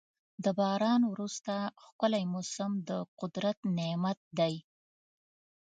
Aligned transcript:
د 0.43 0.45
باران 0.59 1.01
وروسته 1.11 1.53
ښکلی 1.83 2.23
موسم 2.33 2.71
د 2.89 2.91
قدرت 3.21 3.57
نعمت 3.77 4.19
دی. 4.39 4.55